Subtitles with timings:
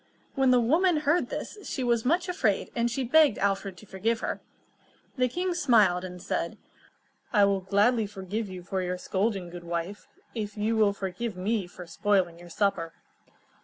[0.33, 4.21] When the woman heard this, she was much afraid, and she begged Alfred to forgive
[4.21, 4.41] her.
[5.15, 6.57] The king smiled, and said:
[7.31, 11.67] "I will gladly forgive you for your scolding, good wife, if you will forgive me
[11.67, 12.93] for spoiling your supper."